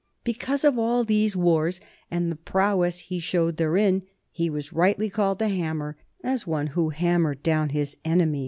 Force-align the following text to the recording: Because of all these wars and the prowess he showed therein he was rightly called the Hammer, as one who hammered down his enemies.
Because 0.23 0.63
of 0.63 0.79
all 0.79 1.03
these 1.03 1.35
wars 1.35 1.79
and 2.09 2.31
the 2.31 2.35
prowess 2.35 2.97
he 3.01 3.19
showed 3.19 3.57
therein 3.57 4.01
he 4.31 4.49
was 4.49 4.73
rightly 4.73 5.11
called 5.11 5.37
the 5.37 5.49
Hammer, 5.49 5.95
as 6.23 6.47
one 6.47 6.65
who 6.73 6.89
hammered 6.89 7.43
down 7.43 7.69
his 7.69 7.97
enemies. 8.03 8.39